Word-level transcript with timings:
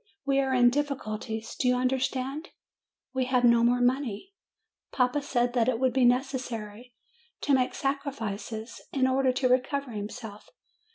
We 0.25 0.39
are 0.39 0.51
in 0.51 0.71
difficulties 0.71 1.53
do 1.55 1.67
you 1.67 1.75
under 1.77 1.99
stand? 1.99 2.49
We 3.13 3.25
have 3.25 3.43
no 3.43 3.63
more 3.63 3.81
money. 3.81 4.33
Papa 4.91 5.21
said 5.21 5.53
that 5.53 5.69
it 5.69 5.79
would 5.79 5.93
be 5.93 6.05
necessary 6.05 6.95
to 7.41 7.53
make 7.53 7.75
sacrifices 7.75 8.81
in 8.91 9.05
order 9.05 9.31
to 9.33 9.47
recover 9.47 9.91
himself. 9.91 10.49